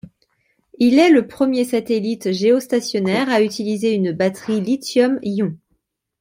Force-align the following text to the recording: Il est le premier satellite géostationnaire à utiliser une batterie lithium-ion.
Il 0.79 0.97
est 0.97 1.11
le 1.11 1.27
premier 1.27 1.63
satellite 1.63 2.31
géostationnaire 2.31 3.29
à 3.29 3.43
utiliser 3.43 3.93
une 3.93 4.11
batterie 4.13 4.59
lithium-ion. 4.59 5.55